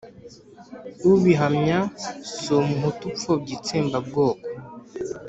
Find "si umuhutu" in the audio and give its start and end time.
2.37-3.03